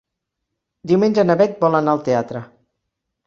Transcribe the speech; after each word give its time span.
Diumenge 0.91 1.25
na 1.29 1.35
Beth 1.43 1.61
vol 1.65 1.79
anar 1.81 1.95
al 1.97 2.03
teatre. 2.09 2.41